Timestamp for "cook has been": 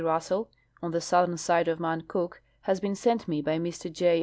2.07-2.95